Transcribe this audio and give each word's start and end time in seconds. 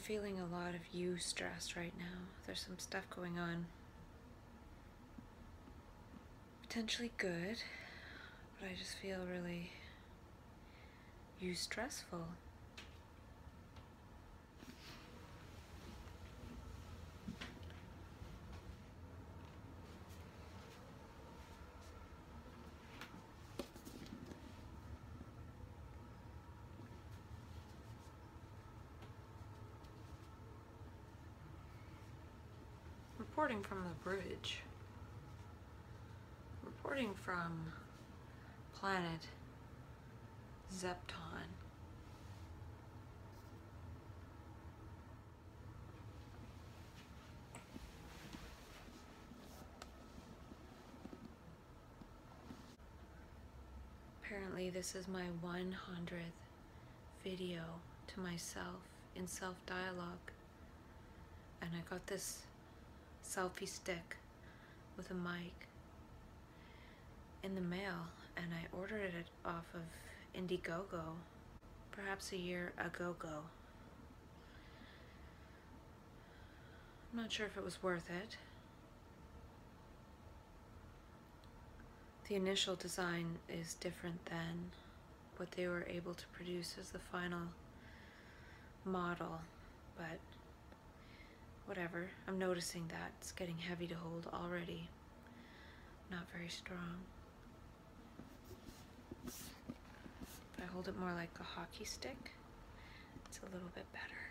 Feeling 0.00 0.40
a 0.40 0.46
lot 0.46 0.74
of 0.74 0.80
you 0.92 1.18
stress 1.18 1.76
right 1.76 1.92
now. 1.98 2.26
There's 2.46 2.60
some 2.60 2.78
stuff 2.78 3.04
going 3.14 3.38
on. 3.38 3.66
Potentially 6.62 7.10
good, 7.18 7.58
but 8.58 8.68
I 8.70 8.74
just 8.78 8.96
feel 8.96 9.18
really 9.30 9.72
you 11.40 11.54
stressful. 11.54 12.26
Reporting 33.40 33.62
from 33.62 33.84
the 33.84 33.94
bridge. 34.04 34.58
Reporting 36.62 37.14
from 37.14 37.72
planet 38.74 39.28
Zepton. 40.70 41.48
Apparently, 54.22 54.68
this 54.68 54.94
is 54.94 55.08
my 55.08 55.24
100th 55.42 55.72
video 57.24 57.62
to 58.08 58.20
myself 58.20 58.82
in 59.16 59.26
self 59.26 59.56
dialogue. 59.64 60.30
And 61.62 61.70
I 61.74 61.80
got 61.88 62.06
this 62.06 62.42
selfie 63.26 63.68
stick 63.68 64.16
with 64.96 65.10
a 65.10 65.14
mic 65.14 65.68
in 67.42 67.54
the 67.54 67.60
mail 67.60 68.08
and 68.36 68.46
I 68.52 68.76
ordered 68.76 69.14
it 69.14 69.28
off 69.44 69.66
of 69.74 69.82
Indiegogo 70.40 71.16
perhaps 71.90 72.32
a 72.32 72.36
year 72.36 72.72
ago 72.78 73.14
go. 73.18 73.44
I'm 77.12 77.20
not 77.22 77.32
sure 77.32 77.46
if 77.46 77.56
it 77.56 77.64
was 77.64 77.82
worth 77.82 78.08
it. 78.08 78.36
The 82.28 82.36
initial 82.36 82.76
design 82.76 83.38
is 83.48 83.74
different 83.74 84.24
than 84.26 84.70
what 85.36 85.50
they 85.52 85.66
were 85.66 85.86
able 85.88 86.14
to 86.14 86.26
produce 86.28 86.76
as 86.80 86.90
the 86.90 87.00
final 87.00 87.40
model, 88.84 89.40
but 89.96 90.20
whatever. 91.70 92.10
I'm 92.26 92.36
noticing 92.36 92.88
that 92.88 93.12
it's 93.20 93.30
getting 93.30 93.56
heavy 93.56 93.86
to 93.86 93.94
hold 93.94 94.26
already. 94.34 94.88
Not 96.10 96.22
very 96.36 96.48
strong. 96.48 96.96
If 99.28 99.44
I 100.60 100.66
hold 100.72 100.88
it 100.88 100.98
more 100.98 101.12
like 101.12 101.30
a 101.38 101.44
hockey 101.44 101.84
stick, 101.84 102.32
it's 103.24 103.38
a 103.38 103.54
little 103.54 103.70
bit 103.72 103.86
better. 103.92 104.29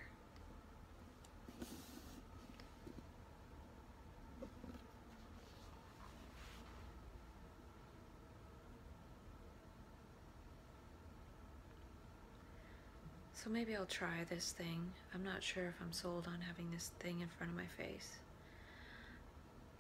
Maybe 13.52 13.76
I'll 13.76 13.88
try 13.88 14.26
this 14.30 14.52
thing. 14.52 14.92
I'm 15.12 15.24
not 15.24 15.42
sure 15.42 15.66
if 15.66 15.74
I'm 15.82 15.92
sold 15.92 16.28
on 16.28 16.40
having 16.48 16.70
this 16.70 16.92
thing 17.00 17.22
in 17.22 17.28
front 17.30 17.52
of 17.52 17.58
my 17.58 17.66
face. 17.84 18.12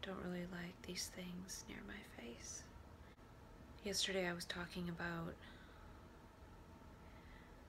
Don't 0.02 0.18
really 0.26 0.48
like 0.52 0.74
these 0.88 1.12
things 1.16 1.66
near 1.68 1.78
my 1.88 2.24
face. 2.24 2.64
Yesterday 3.84 4.28
I 4.28 4.34
was 4.34 4.46
talking 4.46 4.90
about 4.90 5.36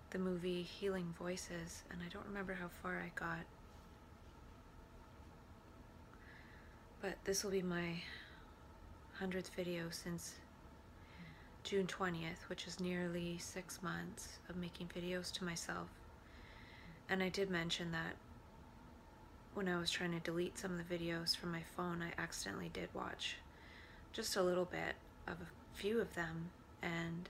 the 0.08 0.18
movie 0.18 0.62
Healing 0.62 1.14
Voices, 1.18 1.82
and 1.90 2.00
I 2.00 2.08
don't 2.10 2.26
remember 2.26 2.54
how 2.54 2.70
far 2.82 2.98
I 2.98 3.12
got. 3.14 3.44
But 7.02 7.16
this 7.24 7.44
will 7.44 7.50
be 7.50 7.62
my 7.62 7.96
100th 9.22 9.50
video 9.54 9.84
since 9.90 10.36
June 11.62 11.86
20th, 11.86 12.48
which 12.48 12.66
is 12.66 12.80
nearly 12.80 13.36
six 13.38 13.82
months 13.82 14.38
of 14.48 14.56
making 14.56 14.88
videos 14.88 15.30
to 15.32 15.44
myself. 15.44 15.88
And 17.08 17.22
I 17.22 17.28
did 17.28 17.50
mention 17.50 17.92
that 17.92 18.16
when 19.54 19.68
I 19.68 19.78
was 19.78 19.90
trying 19.90 20.12
to 20.12 20.20
delete 20.20 20.58
some 20.58 20.78
of 20.78 20.88
the 20.88 20.96
videos 20.96 21.36
from 21.36 21.52
my 21.52 21.62
phone, 21.76 22.02
I 22.02 22.20
accidentally 22.20 22.70
did 22.72 22.88
watch 22.94 23.36
just 24.12 24.36
a 24.36 24.42
little 24.42 24.64
bit 24.64 24.94
of 25.26 25.34
a 25.34 25.76
few 25.76 26.00
of 26.00 26.14
them. 26.14 26.50
And 26.82 27.28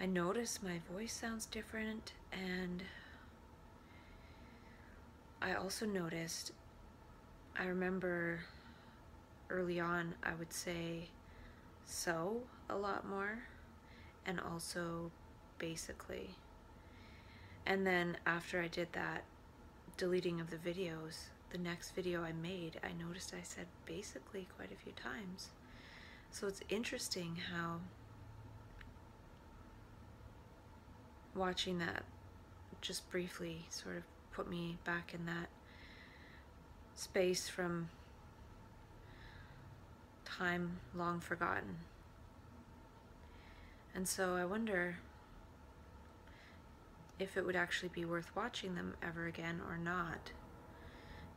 I 0.00 0.06
noticed 0.06 0.62
my 0.62 0.80
voice 0.92 1.12
sounds 1.12 1.46
different. 1.46 2.12
And 2.32 2.82
I 5.40 5.54
also 5.54 5.86
noticed, 5.86 6.52
I 7.58 7.66
remember 7.66 8.40
early 9.50 9.80
on, 9.80 10.14
I 10.22 10.34
would 10.34 10.52
say, 10.52 11.08
so 11.88 12.42
a 12.68 12.76
lot 12.76 13.08
more 13.08 13.38
and 14.26 14.38
also 14.38 15.10
basically. 15.58 16.30
And 17.66 17.86
then 17.86 18.18
after 18.26 18.60
I 18.60 18.68
did 18.68 18.92
that 18.92 19.24
deleting 19.96 20.40
of 20.40 20.50
the 20.50 20.58
videos, 20.58 21.28
the 21.50 21.58
next 21.58 21.92
video 21.92 22.22
I 22.22 22.32
made, 22.32 22.78
I 22.84 22.92
noticed 22.92 23.32
I 23.34 23.42
said 23.42 23.66
basically 23.86 24.46
quite 24.54 24.70
a 24.70 24.76
few 24.76 24.92
times. 24.92 25.48
So 26.30 26.46
it's 26.46 26.60
interesting 26.68 27.36
how 27.50 27.80
watching 31.34 31.78
that 31.78 32.04
just 32.82 33.10
briefly 33.10 33.64
sort 33.70 33.96
of 33.96 34.02
put 34.30 34.48
me 34.48 34.76
back 34.84 35.14
in 35.14 35.24
that 35.24 35.48
space 36.94 37.48
from 37.48 37.88
time 40.36 40.78
long 40.94 41.20
forgotten. 41.20 41.76
And 43.94 44.06
so 44.06 44.36
I 44.36 44.44
wonder 44.44 44.98
if 47.18 47.36
it 47.36 47.44
would 47.44 47.56
actually 47.56 47.88
be 47.88 48.04
worth 48.04 48.34
watching 48.36 48.74
them 48.74 48.94
ever 49.02 49.26
again 49.26 49.60
or 49.68 49.76
not. 49.76 50.32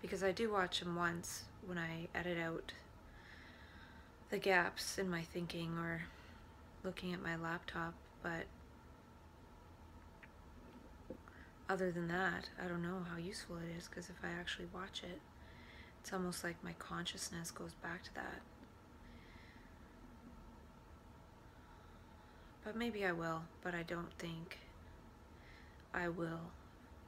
Because 0.01 0.24
I 0.24 0.31
do 0.31 0.51
watch 0.51 0.80
them 0.80 0.96
once 0.96 1.44
when 1.66 1.78
I 1.78 2.07
edit 2.13 2.38
out 2.38 2.74
the 4.30 4.38
gaps 4.38 4.97
in 4.97 5.09
my 5.09 5.22
thinking 5.22 5.78
or 5.78 6.03
looking 6.84 7.13
at 7.13 7.22
my 7.22 7.35
laptop, 7.35 7.94
but 8.24 8.45
other 11.69 11.92
than 11.92 12.07
that, 12.07 12.50
I 12.63 12.68
don't 12.68 12.81
know 12.81 13.06
how 13.10 13.18
useful 13.18 13.57
it 13.57 13.77
is 13.77 13.88
because 13.88 14.10
if 14.10 14.16
I 14.24 14.30
actually 14.39 14.68
watch 14.74 15.04
it, 15.04 15.19
it's 16.00 16.12
almost 16.13 16.44
like 16.44 16.63
my 16.63 16.74
consciousness 16.74 17.51
goes 17.51 17.74
back 17.81 18.04
to 18.04 18.13
that. 18.16 18.42
But 22.63 22.75
maybe 22.75 23.06
I 23.06 23.12
will, 23.12 23.42
but 23.63 23.74
I 23.74 23.84
don't 23.84 24.13
think 24.19 24.58
I 25.94 26.10
will 26.10 26.52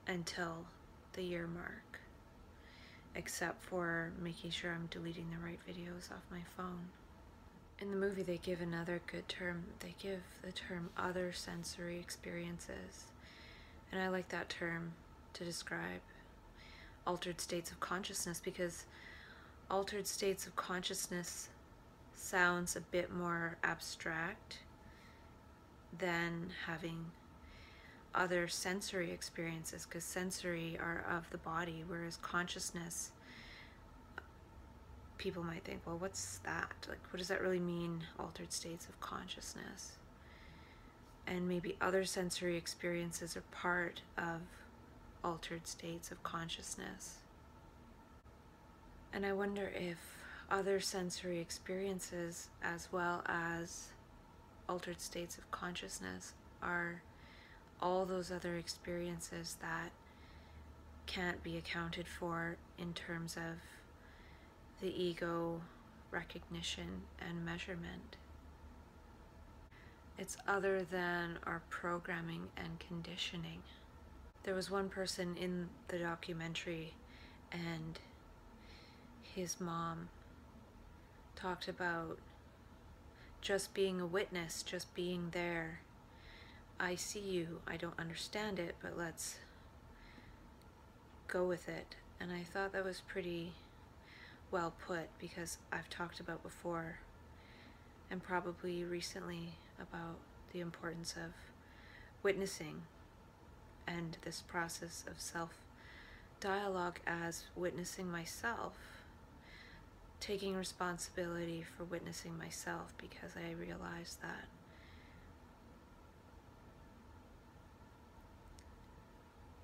until 0.08 0.66
the 1.14 1.24
year 1.24 1.48
mark. 1.48 2.00
Except 3.16 3.64
for 3.64 4.12
making 4.22 4.50
sure 4.50 4.74
I'm 4.74 4.88
deleting 4.88 5.28
the 5.30 5.46
right 5.46 5.60
videos 5.68 6.12
off 6.12 6.24
my 6.32 6.42
phone. 6.58 6.90
In 7.80 7.92
the 7.92 7.98
movie, 7.98 8.24
they 8.24 8.38
give 8.38 8.62
another 8.62 9.02
good 9.06 9.28
term. 9.30 9.66
They 9.80 9.94
give 10.00 10.22
the 10.42 10.52
term 10.52 10.90
other 10.98 11.32
sensory 11.34 12.00
experiences. 12.00 13.12
And 13.92 14.02
I 14.02 14.08
like 14.08 14.30
that 14.30 14.50
term 14.50 14.94
to 15.34 15.44
describe 15.44 16.02
altered 17.06 17.40
states 17.40 17.72
of 17.72 17.80
consciousness 17.80 18.42
because 18.44 18.86
altered 19.70 20.08
states 20.08 20.48
of 20.48 20.56
consciousness 20.56 21.50
sounds 22.16 22.76
a 22.76 22.82
bit 22.82 23.12
more 23.12 23.58
abstract 23.64 24.60
than 26.00 26.52
having 26.66 27.06
other 28.16 28.48
sensory 28.48 29.12
experiences 29.12 29.86
because 29.86 30.04
sensory 30.04 30.78
are 30.80 31.06
of 31.10 31.30
the 31.32 31.38
body, 31.38 31.84
whereas 31.88 32.18
consciousness, 32.18 33.12
people 35.18 35.44
might 35.44 35.64
think, 35.64 35.82
well, 35.86 35.98
what's 35.98 36.40
that? 36.40 36.74
Like, 36.88 37.00
what 37.12 37.18
does 37.18 37.28
that 37.30 37.42
really 37.42 37.60
mean, 37.60 38.04
altered 38.20 38.52
states 38.52 38.88
of 38.88 39.00
consciousness? 39.00 39.94
And 41.26 41.48
maybe 41.48 41.76
other 41.82 42.04
sensory 42.04 42.58
experiences 42.58 43.38
are 43.38 43.44
part 43.52 44.02
of 44.18 44.42
altered 45.24 45.68
states 45.68 46.12
of 46.12 46.22
consciousness. 46.24 47.20
And 49.14 49.26
I 49.26 49.34
wonder 49.34 49.72
if 49.74 49.98
other 50.52 50.80
sensory 50.80 51.40
experiences, 51.40 52.50
as 52.62 52.90
well 52.92 53.24
as 53.26 53.93
altered 54.68 55.02
states 55.02 55.38
of 55.38 55.50
consciousness, 55.52 56.34
are 56.62 57.02
all 57.82 58.06
those 58.06 58.32
other 58.32 58.56
experiences 58.56 59.58
that 59.62 59.92
can't 61.06 61.44
be 61.44 61.58
accounted 61.58 62.08
for 62.08 62.56
in 62.78 62.94
terms 62.94 63.36
of 63.36 63.60
the 64.82 65.02
ego 65.02 65.62
recognition 66.12 67.02
and 67.20 67.44
measurement. 67.46 68.18
It's 70.18 70.38
other 70.48 70.84
than 70.84 71.40
our 71.46 71.62
programming 71.70 72.48
and 72.56 72.80
conditioning. 72.80 73.64
There 74.44 74.54
was 74.54 74.70
one 74.70 74.90
person 74.90 75.36
in 75.38 75.70
the 75.88 75.98
documentary, 75.98 76.94
and 77.52 78.00
his 79.22 79.60
mom 79.60 80.10
talked 81.36 81.68
about 81.68 82.20
just 83.44 83.74
being 83.74 84.00
a 84.00 84.06
witness, 84.06 84.64
just 84.64 84.96
being 84.96 85.28
there. 85.32 85.82
I 86.80 86.96
see 86.96 87.20
you, 87.20 87.60
I 87.68 87.76
don't 87.76 88.00
understand 88.00 88.58
it, 88.58 88.76
but 88.82 88.98
let's 88.98 89.36
go 91.28 91.46
with 91.46 91.68
it. 91.68 91.96
And 92.22 92.32
I 92.32 92.44
thought 92.44 92.72
that 92.72 92.86
was 92.86 93.02
pretty 93.02 93.52
well 94.50 94.74
put 94.88 95.10
because 95.20 95.58
I've 95.74 95.90
talked 95.90 96.22
about 96.22 96.42
before 96.42 97.00
and 98.10 98.24
probably 98.24 98.86
recently 98.86 99.50
about 99.78 100.20
the 100.54 100.62
importance 100.62 101.14
of 101.18 101.34
witnessing 102.24 102.84
and 103.86 104.18
this 104.22 104.42
process 104.42 105.04
of 105.06 105.20
self 105.20 105.50
dialogue 106.40 107.02
as 107.06 107.44
witnessing 107.58 108.10
myself, 108.10 108.78
taking 110.24 110.56
responsibility 110.56 111.66
for 111.76 111.84
witnessing 111.84 112.38
myself 112.38 112.94
because 112.98 113.32
I 113.36 113.52
realized 113.60 114.22
that 114.22 114.48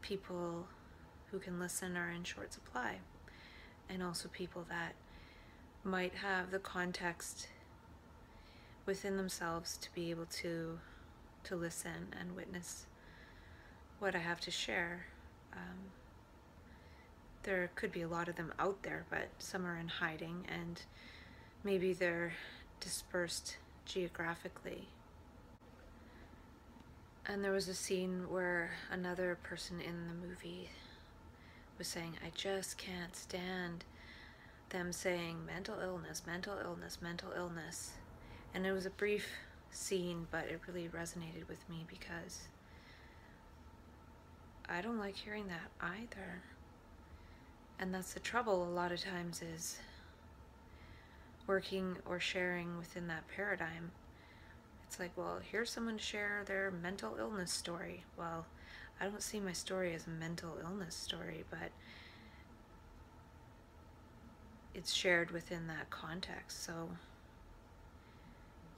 people 0.01 0.67
who 1.31 1.39
can 1.39 1.61
listen 1.61 1.95
are 1.95 2.09
in 2.09 2.25
short 2.25 2.51
supply, 2.51 2.97
and 3.89 4.03
also 4.03 4.27
people 4.27 4.65
that 4.67 4.95
might 5.85 6.15
have 6.15 6.51
the 6.51 6.59
context 6.59 7.47
within 8.85 9.15
themselves 9.15 9.77
to 9.77 9.93
be 9.93 10.09
able 10.09 10.25
to 10.25 10.77
to 11.45 11.55
listen 11.55 12.07
and 12.19 12.35
witness 12.35 12.85
what 13.99 14.13
I 14.13 14.19
have 14.19 14.41
to 14.41 14.51
share. 14.51 15.05
Um, 15.53 15.93
there 17.43 17.71
could 17.75 17.91
be 17.91 18.01
a 18.01 18.07
lot 18.07 18.27
of 18.27 18.35
them 18.35 18.53
out 18.59 18.83
there, 18.83 19.05
but 19.09 19.29
some 19.39 19.65
are 19.65 19.77
in 19.77 19.87
hiding, 19.87 20.45
and 20.47 20.81
maybe 21.63 21.93
they're 21.93 22.33
dispersed 22.79 23.57
geographically 23.85 24.87
and 27.29 27.43
there 27.43 27.51
was 27.51 27.67
a 27.67 27.75
scene 27.75 28.25
where 28.27 28.71
another 28.91 29.37
person 29.43 29.79
in 29.79 30.07
the 30.07 30.27
movie 30.27 30.67
was 31.77 31.87
saying, 31.87 32.17
I 32.25 32.31
just 32.35 32.79
can't 32.79 33.15
stand 33.15 33.85
them 34.69 34.91
saying 34.91 35.45
mental 35.45 35.79
illness, 35.79 36.23
mental 36.25 36.57
illness, 36.63 36.97
mental 37.01 37.31
illness. 37.37 37.91
And 38.55 38.65
it 38.65 38.71
was 38.71 38.87
a 38.87 38.89
brief 38.89 39.27
scene, 39.69 40.25
but 40.31 40.45
it 40.45 40.59
really 40.67 40.87
resonated 40.87 41.47
with 41.47 41.69
me 41.69 41.85
because 41.87 42.47
I 44.67 44.81
don't 44.81 44.97
like 44.97 45.15
hearing 45.15 45.47
that 45.47 45.69
either. 45.81 46.41
And 47.79 47.93
that's 47.93 48.13
the 48.13 48.19
trouble 48.19 48.63
a 48.63 48.69
lot 48.69 48.91
of 48.91 48.99
times 48.99 49.41
is 49.41 49.77
working 51.47 51.97
or 52.05 52.19
sharing 52.19 52.77
within 52.77 53.07
that 53.07 53.27
paradigm 53.27 53.91
it's 54.89 54.99
like, 54.99 55.11
well, 55.15 55.39
here's 55.51 55.69
someone 55.69 55.97
to 55.97 56.03
share 56.03 56.41
their 56.47 56.71
mental 56.71 57.15
illness 57.19 57.51
story. 57.51 58.05
Well, 58.17 58.47
I 58.99 59.03
don't 59.05 59.21
see 59.21 59.39
my 59.39 59.51
story 59.51 59.93
as 59.93 60.07
a 60.07 60.09
mental 60.09 60.57
illness 60.63 60.95
story, 60.95 61.43
but 61.51 61.69
it's 64.73 64.91
shared 64.91 65.29
within 65.29 65.67
that 65.67 65.91
context. 65.91 66.63
So 66.63 66.89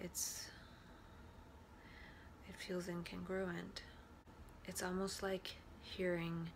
it's 0.01 0.47
it 2.49 2.55
feels 2.57 2.87
incongruent. 2.87 3.83
It's 4.67 4.83
almost 4.83 5.23
like 5.23 5.51
hearing 5.81 6.49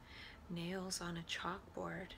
nails 0.49 0.99
on 0.99 1.15
a 1.15 1.21
chalkboard. 1.21 2.11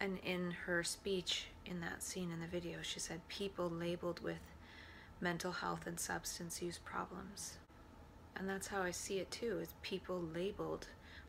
And 0.00 0.18
in 0.18 0.50
her 0.66 0.82
speech, 0.82 1.46
in 1.64 1.80
that 1.80 2.02
scene 2.02 2.30
in 2.30 2.40
the 2.40 2.46
video, 2.46 2.78
she 2.82 3.00
said 3.00 3.26
people 3.28 3.70
labeled 3.70 4.20
with 4.20 4.40
mental 5.20 5.52
health 5.52 5.86
and 5.86 5.98
substance 5.98 6.60
use 6.60 6.78
problems. 6.78 7.58
And 8.36 8.48
that's 8.48 8.66
how 8.68 8.82
I 8.82 8.90
see 8.90 9.18
it 9.18 9.30
too, 9.30 9.60
is 9.60 9.74
people 9.82 10.20
labeled, 10.34 10.88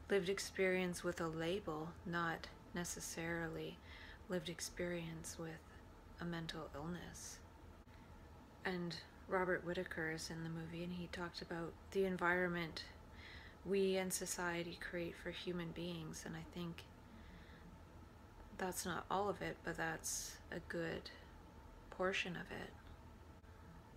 lived 0.10 0.30
experience 0.30 1.04
with 1.04 1.22
a 1.22 1.28
label, 1.28 1.90
not 2.06 2.48
necessarily 2.74 3.78
lived 4.28 4.50
experience 4.50 5.38
with 5.40 5.62
a 6.20 6.26
mental 6.26 6.70
illness. 6.76 7.38
And 8.66 8.96
Robert 9.28 9.66
Whitaker 9.66 10.12
is 10.12 10.30
in 10.30 10.44
the 10.44 10.50
movie 10.50 10.84
and 10.84 10.94
he 10.94 11.08
talked 11.12 11.42
about 11.42 11.74
the 11.92 12.06
environment 12.06 12.84
we 13.66 13.98
and 13.98 14.14
society 14.14 14.78
create 14.80 15.16
for 15.16 15.32
human 15.32 15.70
beings 15.72 16.24
and 16.26 16.36
I 16.36 16.44
think 16.54 16.84
that's 18.58 18.86
not 18.86 19.06
all 19.10 19.30
of 19.30 19.42
it, 19.42 19.58
but 19.64 19.78
that's 19.78 20.38
a 20.52 20.60
good 20.70 21.10
portion 21.90 22.36
of 22.36 22.52
it. 22.52 22.72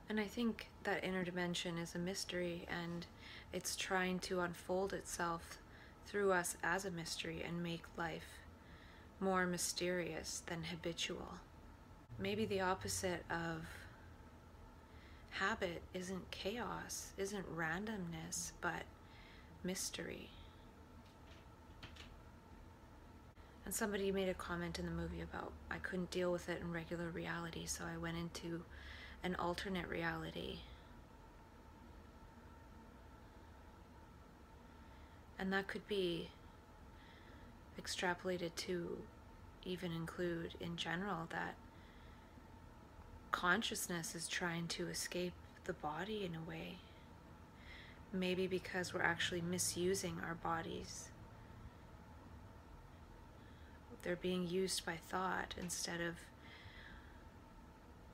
And 0.09 0.19
I 0.19 0.25
think 0.25 0.69
that 0.85 1.05
inner 1.05 1.25
dimension 1.25 1.77
is 1.77 1.95
a 1.95 1.99
mystery 1.99 2.67
and 2.69 3.07
it's 3.53 3.77
trying 3.77 4.19
to 4.21 4.41
unfold 4.41 4.93
itself 4.93 5.59
through 6.07 6.33
us 6.33 6.57
as 6.63 6.85
a 6.85 6.91
mystery 6.91 7.45
and 7.47 7.63
make 7.63 7.83
life 7.97 8.39
more 9.21 9.47
mysterious 9.47 10.43
than 10.47 10.65
habitual. 10.65 11.35
Maybe 12.19 12.47
the 12.47 12.61
opposite 12.61 13.25
of 13.31 13.67
habit 15.31 15.83
isn't 15.93 16.31
chaos, 16.31 17.13
isn't 17.19 17.57
randomness, 17.57 18.53
but 18.61 18.85
mystery. 19.63 20.31
And 23.69 23.75
somebody 23.75 24.11
made 24.11 24.31
a 24.31 24.35
comment 24.35 24.79
in 24.79 24.87
the 24.87 24.91
movie 24.91 25.21
about 25.21 25.53
I 25.71 25.77
couldn't 25.77 26.11
deal 26.11 26.33
with 26.33 26.49
it 26.49 26.63
in 26.63 26.73
regular 26.73 27.11
reality, 27.11 27.67
so 27.67 27.85
I 27.85 27.99
went 27.99 28.17
into 28.17 28.63
an 29.23 29.35
alternate 29.35 29.87
reality. 29.91 30.61
And 35.39 35.53
that 35.53 35.67
could 35.67 35.87
be 35.87 36.31
extrapolated 37.79 38.55
to 38.57 38.97
even 39.67 39.93
include 39.93 40.55
in 40.61 40.77
general 40.77 41.29
that 41.29 41.55
consciousness 43.33 44.15
is 44.15 44.29
trying 44.29 44.67
to 44.69 44.89
escape 44.89 45.35
the 45.65 45.75
body 45.75 46.25
in 46.25 46.35
a 46.35 46.49
way. 46.49 46.77
Maybe 48.15 48.47
because 48.47 48.95
we're 48.95 49.03
actually 49.03 49.43
misusing 49.43 50.23
our 50.27 50.37
bodies 50.37 51.11
they're 54.09 54.17
being 54.17 54.49
used 54.49 54.87
by 54.87 54.95
thought 55.11 55.55
instead 55.61 56.01
of 56.01 56.15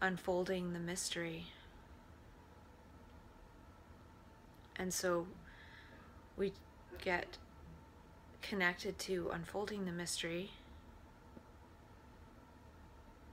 unfolding 0.02 0.72
the 0.72 0.80
mystery. 0.80 1.46
And 4.74 4.92
so 4.92 5.28
we 6.36 6.52
get 7.00 7.38
connected 8.42 8.98
to 8.98 9.30
unfolding 9.32 9.84
the 9.84 9.92
mystery 9.92 10.50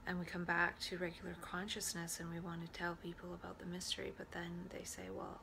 and 0.06 0.20
we 0.20 0.24
come 0.24 0.44
back 0.44 0.78
to 0.82 0.96
regular 0.98 1.34
consciousness 1.40 2.20
and 2.20 2.32
we 2.32 2.38
want 2.38 2.64
to 2.64 2.70
tell 2.78 2.96
people 3.02 3.34
about 3.34 3.58
the 3.58 3.66
mystery, 3.66 4.12
but 4.16 4.30
then 4.30 4.70
they 4.70 4.84
say, 4.84 5.10
well, 5.12 5.40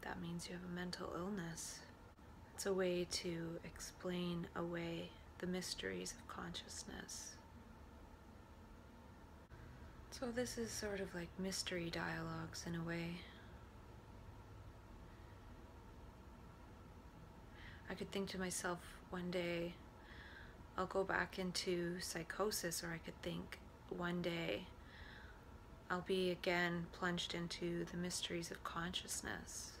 that 0.00 0.22
means 0.22 0.48
you 0.48 0.54
have 0.54 0.64
a 0.64 0.74
mental 0.74 1.12
illness. 1.14 1.80
It's 2.54 2.64
a 2.64 2.72
way 2.72 3.06
to 3.10 3.58
explain 3.66 4.46
away 4.56 5.10
the 5.42 5.48
mysteries 5.48 6.14
of 6.16 6.28
consciousness. 6.28 7.32
So 10.12 10.26
this 10.30 10.56
is 10.56 10.70
sort 10.70 11.00
of 11.00 11.12
like 11.16 11.28
mystery 11.36 11.90
dialogues 11.90 12.64
in 12.64 12.76
a 12.76 12.82
way. 12.84 13.16
I 17.90 17.94
could 17.94 18.12
think 18.12 18.30
to 18.30 18.38
myself 18.38 18.78
one 19.10 19.32
day, 19.32 19.74
I'll 20.78 20.86
go 20.86 21.02
back 21.02 21.40
into 21.40 21.98
psychosis, 21.98 22.84
or 22.84 22.92
I 22.94 22.98
could 22.98 23.20
think 23.22 23.58
one 23.90 24.22
day 24.22 24.62
I'll 25.90 26.02
be 26.02 26.30
again 26.30 26.86
plunged 26.92 27.34
into 27.34 27.84
the 27.90 27.96
mysteries 27.96 28.52
of 28.52 28.62
consciousness. 28.62 29.72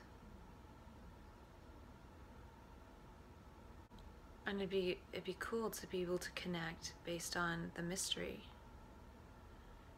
And 4.52 4.60
it'd 4.60 4.68
be 4.68 4.98
it'd 5.14 5.24
be 5.24 5.36
cool 5.38 5.70
to 5.70 5.86
be 5.86 6.02
able 6.02 6.18
to 6.18 6.30
connect 6.32 6.92
based 7.06 7.38
on 7.38 7.70
the 7.74 7.80
mystery. 7.80 8.40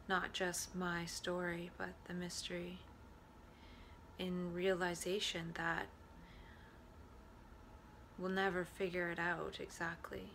Not 0.07 0.31
just 0.31 0.73
my 0.73 1.03
story, 1.03 1.71
but 1.77 1.89
the 2.07 2.13
mystery 2.13 2.77
in 4.17 4.53
realization 4.53 5.51
that 5.55 5.87
we'll 8.17 8.31
never 8.31 8.63
figure 8.63 9.11
it 9.11 9.19
out 9.19 9.57
exactly. 9.59 10.29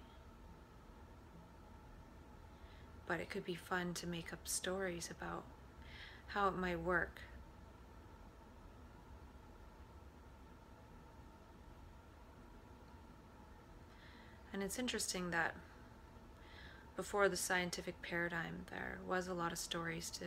But 3.06 3.20
it 3.20 3.30
could 3.30 3.46
be 3.46 3.54
fun 3.54 3.94
to 3.94 4.06
make 4.06 4.34
up 4.34 4.46
stories 4.46 5.08
about 5.10 5.44
how 6.26 6.48
it 6.48 6.58
might 6.58 6.80
work. 6.80 7.22
And 14.60 14.66
it's 14.66 14.78
interesting 14.78 15.30
that 15.30 15.54
before 16.94 17.30
the 17.30 17.36
scientific 17.38 18.02
paradigm, 18.02 18.66
there 18.68 18.98
was 19.08 19.26
a 19.26 19.32
lot 19.32 19.52
of 19.52 19.58
stories 19.58 20.10
to 20.10 20.24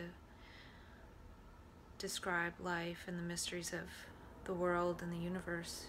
describe 1.98 2.54
life 2.58 3.04
and 3.06 3.16
the 3.16 3.22
mysteries 3.22 3.72
of 3.72 3.84
the 4.44 4.52
world 4.52 5.02
and 5.02 5.12
the 5.12 5.24
universe 5.24 5.84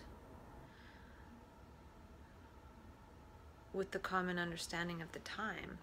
with 3.74 3.90
the 3.90 3.98
common 3.98 4.38
understanding 4.38 5.02
of 5.02 5.12
the 5.12 5.20
time. 5.22 5.80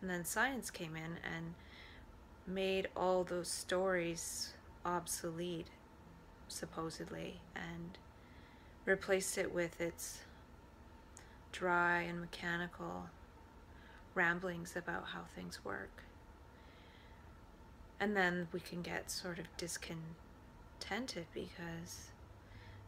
And 0.00 0.08
then 0.08 0.24
science 0.24 0.70
came 0.70 0.94
in 0.94 1.18
and 1.24 1.54
made 2.46 2.86
all 2.96 3.24
those 3.24 3.50
stories 3.50 4.52
obsolete, 4.84 5.70
supposedly, 6.46 7.40
and 7.56 7.98
replaced 8.84 9.36
it 9.36 9.52
with 9.52 9.80
its 9.80 10.20
dry 11.56 12.02
and 12.02 12.20
mechanical 12.20 13.06
ramblings 14.14 14.76
about 14.76 15.04
how 15.14 15.22
things 15.34 15.64
work. 15.64 16.02
And 17.98 18.14
then 18.14 18.48
we 18.52 18.60
can 18.60 18.82
get 18.82 19.10
sort 19.10 19.38
of 19.38 19.46
discontented 19.56 21.26
because 21.32 22.10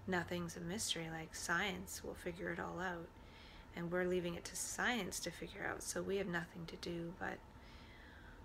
nothing's 0.07 0.55
a 0.57 0.61
mystery. 0.61 1.07
Like 1.11 1.35
science 1.35 2.03
will 2.05 2.15
figure 2.15 2.51
it 2.51 2.61
all 2.61 2.79
out. 2.79 3.09
And 3.75 3.91
we're 3.91 4.05
leaving 4.05 4.35
it 4.35 4.45
to 4.47 4.57
science 4.57 5.19
to 5.21 5.31
figure 5.31 5.67
out. 5.67 5.83
So 5.83 6.03
we 6.03 6.19
have 6.19 6.27
nothing 6.27 6.67
to 6.67 6.77
do 6.77 7.15
but 7.19 7.39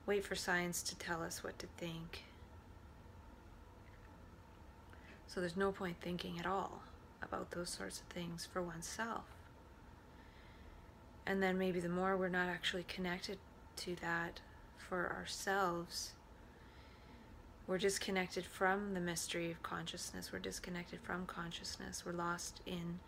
wait 0.05 0.23
for 0.23 0.35
science 0.35 0.81
to 0.83 0.95
tell 0.95 1.21
us 1.21 1.43
what 1.43 1.59
to 1.59 1.67
think. 1.77 2.23
So 5.27 5.41
there's 5.41 5.57
no 5.57 5.73
point 5.73 5.97
thinking 5.99 6.39
at 6.39 6.45
all 6.45 6.83
about 7.21 7.51
those 7.51 7.69
sorts 7.69 7.99
of 7.99 8.05
things 8.05 8.47
for 8.49 8.61
oneself. 8.61 9.25
And 11.25 11.41
then 11.41 11.57
maybe 11.57 11.79
the 11.79 11.89
more 11.89 12.17
we're 12.17 12.29
not 12.29 12.49
actually 12.49 12.83
connected 12.83 13.37
to 13.77 13.95
that 14.01 14.41
for 14.77 15.11
ourselves, 15.17 16.11
we're 17.65 17.77
disconnected 17.77 18.45
from 18.45 18.93
the 18.93 18.99
mystery 18.99 19.49
of 19.49 19.63
consciousness. 19.63 20.31
We're 20.33 20.39
disconnected 20.39 20.99
from 21.01 21.25
consciousness. 21.25 22.03
We're 22.05 22.11
lost 22.11 22.61
in 22.65 22.99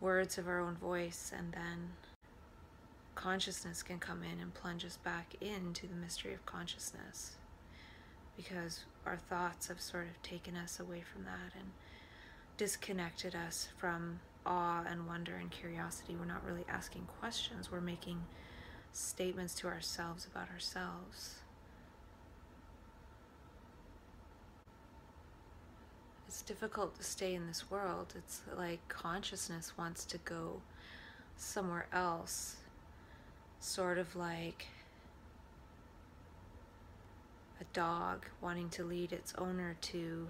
words 0.00 0.36
of 0.36 0.46
our 0.46 0.60
own 0.60 0.76
voice, 0.76 1.32
and 1.36 1.52
then 1.52 1.92
consciousness 3.14 3.82
can 3.82 3.98
come 3.98 4.22
in 4.22 4.40
and 4.40 4.52
plunge 4.54 4.84
us 4.84 4.98
back 4.98 5.34
into 5.40 5.86
the 5.86 5.94
mystery 5.94 6.34
of 6.34 6.44
consciousness 6.46 7.36
because 8.36 8.84
our 9.04 9.16
thoughts 9.16 9.66
have 9.66 9.80
sort 9.80 10.06
of 10.06 10.22
taken 10.22 10.54
us 10.54 10.78
away 10.78 11.02
from 11.12 11.24
that 11.24 11.52
and 11.58 11.70
disconnected 12.56 13.34
us 13.34 13.68
from 13.76 14.20
awe 14.46 14.84
and 14.88 15.06
wonder 15.06 15.36
and 15.36 15.50
curiosity. 15.50 16.16
We're 16.18 16.26
not 16.26 16.44
really 16.44 16.64
asking 16.68 17.06
questions, 17.20 17.70
we're 17.70 17.80
making 17.80 18.22
statements 18.92 19.54
to 19.56 19.68
ourselves 19.68 20.26
about 20.26 20.50
ourselves. 20.50 21.36
It's 26.26 26.42
difficult 26.42 26.96
to 26.96 27.02
stay 27.02 27.34
in 27.34 27.46
this 27.46 27.70
world. 27.70 28.14
It's 28.16 28.42
like 28.56 28.86
consciousness 28.88 29.72
wants 29.78 30.04
to 30.06 30.18
go 30.18 30.60
somewhere 31.36 31.86
else 31.92 32.56
sort 33.60 33.98
of 33.98 34.14
like 34.14 34.66
a 37.60 37.64
dog 37.72 38.26
wanting 38.40 38.68
to 38.70 38.84
lead 38.84 39.12
its 39.12 39.34
owner 39.36 39.76
to 39.80 40.28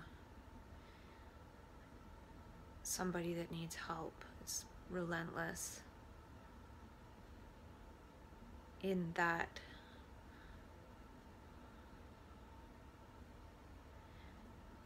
somebody 2.88 3.34
that 3.34 3.52
needs 3.52 3.74
help. 3.74 4.24
It's 4.40 4.64
relentless 4.90 5.80
in 8.82 9.12
that 9.14 9.60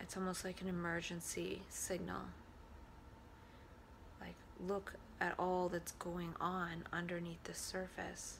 it's 0.00 0.16
almost 0.16 0.44
like 0.44 0.60
an 0.60 0.68
emergency 0.68 1.62
signal. 1.68 2.22
Like, 4.20 4.34
look 4.66 4.94
at 5.20 5.34
all 5.38 5.68
that's 5.68 5.92
going 5.92 6.34
on 6.40 6.84
underneath 6.92 7.42
the 7.44 7.54
surface 7.54 8.38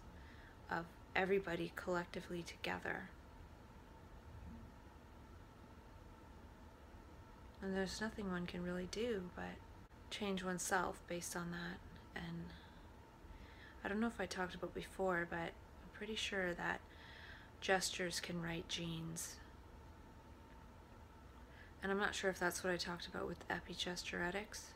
of 0.70 0.86
everybody 1.14 1.72
collectively 1.76 2.42
together. 2.42 3.10
And 7.62 7.76
there's 7.76 8.00
nothing 8.00 8.30
one 8.30 8.46
can 8.46 8.64
really 8.64 8.88
do 8.90 9.22
but 9.36 9.54
change 10.10 10.42
oneself 10.42 11.00
based 11.06 11.36
on 11.36 11.52
that. 11.52 11.78
And 12.20 12.46
I 13.84 13.88
don't 13.88 14.00
know 14.00 14.08
if 14.08 14.20
I 14.20 14.26
talked 14.26 14.54
about 14.54 14.74
before, 14.74 15.26
but 15.30 15.38
I'm 15.38 15.92
pretty 15.94 16.16
sure 16.16 16.52
that 16.54 16.80
gestures 17.60 18.18
can 18.18 18.42
write 18.42 18.68
genes. 18.68 19.36
And 21.82 21.90
I'm 21.90 21.98
not 21.98 22.14
sure 22.14 22.30
if 22.30 22.38
that's 22.38 22.62
what 22.62 22.72
I 22.72 22.76
talked 22.76 23.06
about 23.06 23.26
with 23.26 23.48
epigesturetics 23.48 24.72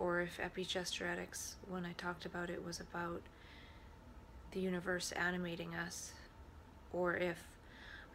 or 0.00 0.20
if 0.22 0.38
epigesturetics, 0.38 1.54
when 1.68 1.84
I 1.84 1.92
talked 1.92 2.24
about 2.24 2.48
it, 2.48 2.64
was 2.64 2.80
about 2.80 3.20
the 4.52 4.60
universe 4.60 5.12
animating 5.12 5.74
us, 5.74 6.12
or 6.92 7.16
if 7.16 7.44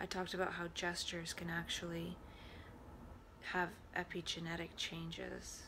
I 0.01 0.07
talked 0.07 0.33
about 0.33 0.53
how 0.53 0.65
gestures 0.73 1.33
can 1.33 1.49
actually 1.49 2.17
have 3.53 3.69
epigenetic 3.95 4.69
changes. 4.77 5.63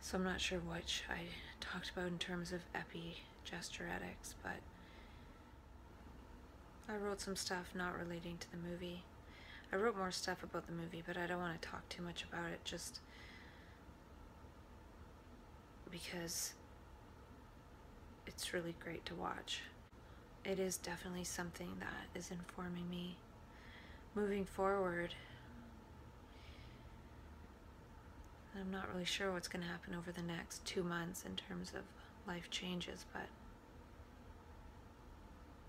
So 0.00 0.18
I'm 0.18 0.24
not 0.24 0.40
sure 0.40 0.58
which 0.58 1.04
I 1.08 1.20
talked 1.60 1.90
about 1.90 2.08
in 2.08 2.18
terms 2.18 2.52
of 2.52 2.60
epigesturetics, 2.74 4.34
but 4.42 4.60
I 6.88 6.96
wrote 6.96 7.20
some 7.20 7.36
stuff 7.36 7.66
not 7.74 7.98
relating 7.98 8.38
to 8.38 8.50
the 8.50 8.56
movie. 8.56 9.04
I 9.72 9.76
wrote 9.76 9.96
more 9.96 10.10
stuff 10.10 10.42
about 10.42 10.66
the 10.66 10.72
movie, 10.72 11.02
but 11.06 11.16
I 11.16 11.26
don't 11.26 11.38
want 11.38 11.60
to 11.60 11.68
talk 11.68 11.88
too 11.88 12.02
much 12.02 12.24
about 12.24 12.50
it. 12.50 12.64
Just 12.64 13.00
because 15.90 16.54
it's 18.26 18.52
really 18.52 18.74
great 18.82 19.04
to 19.06 19.14
watch. 19.14 19.62
It 20.44 20.58
is 20.58 20.76
definitely 20.76 21.24
something 21.24 21.76
that 21.80 22.18
is 22.18 22.30
informing 22.30 22.88
me 22.88 23.16
moving 24.14 24.44
forward. 24.44 25.14
I'm 28.58 28.70
not 28.70 28.92
really 28.92 29.04
sure 29.04 29.32
what's 29.32 29.48
going 29.48 29.62
to 29.62 29.68
happen 29.70 29.94
over 29.94 30.12
the 30.12 30.22
next 30.22 30.64
two 30.64 30.82
months 30.82 31.24
in 31.24 31.36
terms 31.36 31.72
of 31.74 31.82
life 32.26 32.50
changes, 32.50 33.06
but 33.12 33.26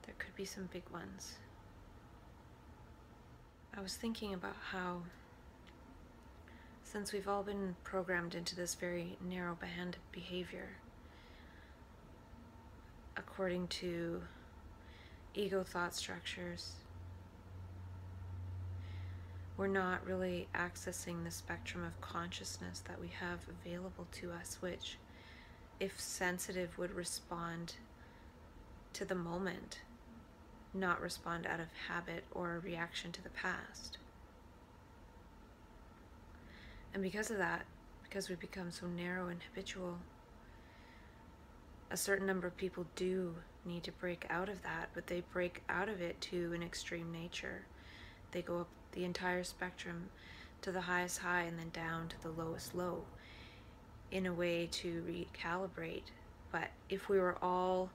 there 0.03 0.15
could 0.17 0.35
be 0.35 0.45
some 0.45 0.69
big 0.71 0.83
ones. 0.91 1.35
I 3.75 3.81
was 3.81 3.95
thinking 3.95 4.33
about 4.33 4.55
how 4.71 5.03
since 6.83 7.13
we've 7.13 7.27
all 7.27 7.43
been 7.43 7.75
programmed 7.85 8.35
into 8.35 8.55
this 8.55 8.75
very 8.75 9.17
narrow 9.25 9.55
band 9.55 9.95
of 9.95 10.11
behavior, 10.11 10.67
according 13.15 13.67
to 13.69 14.21
ego 15.33 15.63
thought 15.63 15.95
structures, 15.95 16.73
we're 19.61 19.67
not 19.67 20.03
really 20.07 20.47
accessing 20.55 21.23
the 21.23 21.29
spectrum 21.29 21.83
of 21.83 22.01
consciousness 22.01 22.81
that 22.87 22.99
we 22.99 23.07
have 23.09 23.37
available 23.47 24.07
to 24.11 24.31
us, 24.31 24.57
which, 24.59 24.97
if 25.79 25.99
sensitive, 25.99 26.75
would 26.79 26.91
respond 26.91 27.75
to 28.91 29.05
the 29.05 29.13
moment 29.13 29.81
not 30.73 30.99
respond 30.99 31.45
out 31.45 31.59
of 31.59 31.67
habit 31.87 32.23
or 32.31 32.59
reaction 32.65 33.11
to 33.11 33.21
the 33.21 33.29
past. 33.29 33.99
And 36.95 37.03
because 37.03 37.29
of 37.29 37.37
that, 37.37 37.65
because 38.01 38.29
we 38.29 38.35
become 38.35 38.71
so 38.71 38.87
narrow 38.87 39.27
and 39.27 39.41
habitual, 39.43 39.99
a 41.91 41.97
certain 41.97 42.25
number 42.25 42.47
of 42.47 42.57
people 42.57 42.87
do 42.95 43.35
need 43.63 43.83
to 43.83 43.91
break 43.91 44.25
out 44.31 44.49
of 44.49 44.63
that, 44.63 44.89
but 44.95 45.05
they 45.05 45.21
break 45.31 45.61
out 45.69 45.87
of 45.87 46.01
it 46.01 46.19
to 46.21 46.51
an 46.53 46.63
extreme 46.63 47.11
nature. 47.11 47.65
They 48.31 48.41
go 48.41 48.61
up 48.61 48.69
the 48.91 49.03
entire 49.03 49.43
spectrum 49.43 50.09
to 50.61 50.71
the 50.71 50.81
highest 50.81 51.19
high 51.19 51.41
and 51.41 51.57
then 51.57 51.69
down 51.69 52.07
to 52.09 52.21
the 52.21 52.29
lowest 52.29 52.75
low 52.75 53.03
in 54.11 54.25
a 54.25 54.33
way 54.33 54.67
to 54.71 55.03
recalibrate. 55.07 56.11
But 56.51 56.69
if 56.89 57.09
we 57.09 57.19
were 57.19 57.37
all 57.41 57.89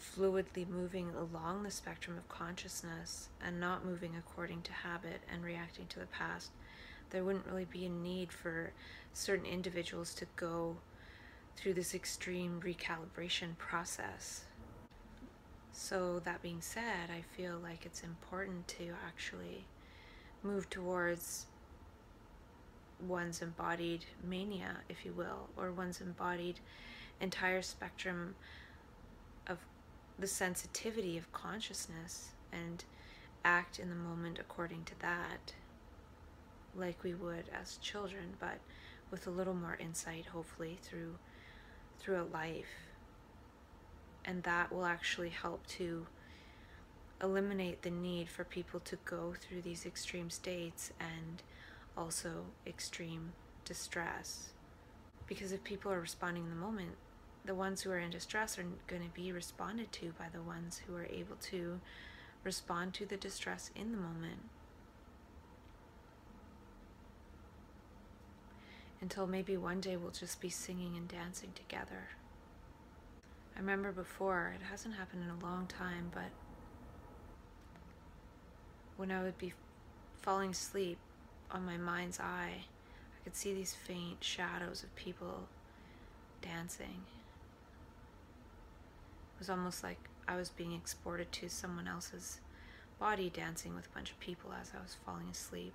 fluidly 0.00 0.68
moving 0.68 1.10
along 1.16 1.62
the 1.62 1.70
spectrum 1.70 2.16
of 2.16 2.28
consciousness 2.28 3.28
and 3.44 3.60
not 3.60 3.84
moving 3.84 4.16
according 4.16 4.62
to 4.62 4.72
habit 4.72 5.20
and 5.32 5.44
reacting 5.44 5.86
to 5.88 5.98
the 5.98 6.06
past, 6.06 6.50
there 7.10 7.24
wouldn't 7.24 7.46
really 7.46 7.66
be 7.66 7.86
a 7.86 7.90
need 7.90 8.32
for 8.32 8.72
certain 9.12 9.46
individuals 9.46 10.14
to 10.14 10.26
go 10.36 10.76
through 11.56 11.74
this 11.74 11.94
extreme 11.94 12.60
recalibration 12.64 13.56
process. 13.58 14.44
So, 15.74 16.20
that 16.20 16.42
being 16.42 16.60
said, 16.60 17.10
I 17.10 17.22
feel 17.36 17.58
like 17.62 17.86
it's 17.86 18.02
important 18.02 18.68
to 18.68 18.90
actually 19.06 19.64
move 20.42 20.68
towards 20.70 21.46
one's 23.00 23.42
embodied 23.42 24.04
mania, 24.22 24.78
if 24.88 25.04
you 25.04 25.12
will, 25.12 25.48
or 25.56 25.72
one's 25.72 26.00
embodied 26.00 26.60
entire 27.20 27.62
spectrum 27.62 28.34
of 29.46 29.58
the 30.18 30.26
sensitivity 30.26 31.18
of 31.18 31.32
consciousness 31.32 32.30
and 32.52 32.84
act 33.44 33.78
in 33.78 33.88
the 33.88 33.94
moment 33.94 34.38
according 34.38 34.84
to 34.84 34.98
that, 35.00 35.52
like 36.76 37.02
we 37.02 37.14
would 37.14 37.44
as 37.52 37.76
children, 37.78 38.34
but 38.38 38.58
with 39.10 39.26
a 39.26 39.30
little 39.30 39.54
more 39.54 39.76
insight, 39.80 40.26
hopefully, 40.26 40.78
through 40.82 41.16
throughout 41.98 42.32
life. 42.32 42.66
And 44.24 44.42
that 44.44 44.72
will 44.72 44.84
actually 44.84 45.28
help 45.30 45.66
to 45.68 46.06
eliminate 47.22 47.82
the 47.82 47.90
need 47.90 48.28
for 48.28 48.44
people 48.44 48.80
to 48.80 48.96
go 49.04 49.34
through 49.40 49.62
these 49.62 49.86
extreme 49.86 50.28
states 50.28 50.92
and 50.98 51.42
also 51.96 52.46
extreme 52.66 53.32
distress. 53.64 54.50
Because 55.26 55.52
if 55.52 55.62
people 55.62 55.92
are 55.92 56.00
responding 56.00 56.44
in 56.44 56.50
the 56.50 56.56
moment, 56.56 56.96
the 57.44 57.54
ones 57.54 57.82
who 57.82 57.90
are 57.90 57.98
in 57.98 58.10
distress 58.10 58.58
are 58.58 58.64
going 58.86 59.02
to 59.02 59.14
be 59.14 59.32
responded 59.32 59.92
to 59.92 60.12
by 60.18 60.26
the 60.32 60.42
ones 60.42 60.82
who 60.86 60.94
are 60.96 61.06
able 61.06 61.36
to 61.36 61.80
respond 62.44 62.94
to 62.94 63.06
the 63.06 63.16
distress 63.16 63.70
in 63.76 63.92
the 63.92 63.98
moment. 63.98 64.40
Until 69.00 69.26
maybe 69.26 69.56
one 69.56 69.80
day 69.80 69.96
we'll 69.96 70.10
just 70.10 70.40
be 70.40 70.48
singing 70.48 70.96
and 70.96 71.08
dancing 71.08 71.50
together. 71.54 72.10
I 73.56 73.60
remember 73.60 73.92
before, 73.92 74.54
it 74.54 74.64
hasn't 74.70 74.94
happened 74.94 75.24
in 75.24 75.30
a 75.30 75.44
long 75.44 75.66
time, 75.66 76.10
but 76.14 76.30
when 78.96 79.10
I 79.10 79.22
would 79.22 79.38
be 79.38 79.52
falling 80.20 80.50
asleep 80.50 80.98
on 81.50 81.66
my 81.66 81.76
mind's 81.76 82.20
eye, 82.20 82.64
I 82.64 83.24
could 83.24 83.36
see 83.36 83.54
these 83.54 83.74
faint 83.74 84.22
shadows 84.22 84.82
of 84.82 84.94
people 84.96 85.48
dancing. 86.40 87.04
It 89.34 89.38
was 89.38 89.50
almost 89.50 89.82
like 89.82 89.98
I 90.28 90.36
was 90.36 90.50
being 90.50 90.72
exported 90.72 91.32
to 91.32 91.48
someone 91.48 91.88
else's 91.88 92.40
body 92.98 93.30
dancing 93.30 93.74
with 93.74 93.86
a 93.86 93.94
bunch 93.94 94.10
of 94.10 94.20
people 94.20 94.52
as 94.60 94.72
I 94.76 94.82
was 94.82 94.96
falling 95.04 95.28
asleep. 95.30 95.74